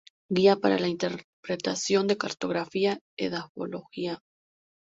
[0.31, 4.17] Guía para la Interpretación de Cartografía Edafología.